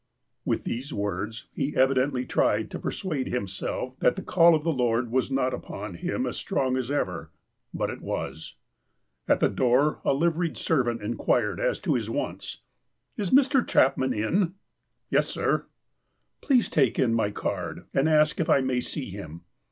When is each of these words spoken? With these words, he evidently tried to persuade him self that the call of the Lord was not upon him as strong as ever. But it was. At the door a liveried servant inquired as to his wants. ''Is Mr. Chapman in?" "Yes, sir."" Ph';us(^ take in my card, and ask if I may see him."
With 0.45 0.63
these 0.63 0.91
words, 0.91 1.45
he 1.53 1.75
evidently 1.75 2.25
tried 2.25 2.71
to 2.71 2.79
persuade 2.79 3.27
him 3.27 3.47
self 3.47 3.99
that 3.99 4.15
the 4.15 4.23
call 4.23 4.55
of 4.55 4.63
the 4.63 4.73
Lord 4.73 5.11
was 5.11 5.29
not 5.29 5.53
upon 5.53 5.93
him 5.93 6.25
as 6.25 6.37
strong 6.37 6.75
as 6.75 6.89
ever. 6.89 7.29
But 7.71 7.91
it 7.91 8.01
was. 8.01 8.55
At 9.27 9.41
the 9.41 9.47
door 9.47 10.01
a 10.03 10.11
liveried 10.15 10.57
servant 10.57 11.03
inquired 11.03 11.59
as 11.59 11.77
to 11.81 11.93
his 11.93 12.09
wants. 12.09 12.61
''Is 13.15 13.29
Mr. 13.29 13.61
Chapman 13.61 14.11
in?" 14.11 14.55
"Yes, 15.11 15.27
sir."" 15.29 15.67
Ph';us(^ 16.41 16.71
take 16.71 16.97
in 16.97 17.13
my 17.13 17.29
card, 17.29 17.85
and 17.93 18.09
ask 18.09 18.39
if 18.39 18.49
I 18.49 18.59
may 18.61 18.79
see 18.81 19.11
him." 19.11 19.41